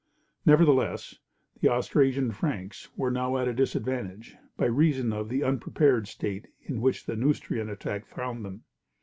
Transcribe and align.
Nevertheless, 0.47 1.19
the 1.59 1.67
Austrasian 1.69 2.31
Franks 2.31 2.89
were 2.97 3.11
now 3.11 3.37
at 3.37 3.47
a 3.47 3.53
disadvantage, 3.53 4.35
by 4.57 4.65
reason 4.65 5.13
of 5.13 5.29
the 5.29 5.43
unprepared 5.43 6.07
state 6.07 6.47
in 6.63 6.81
which 6.81 7.05
the 7.05 7.15
Neustrian 7.15 7.69
attack 7.69 8.07
found 8.07 8.43
them. 8.43 8.63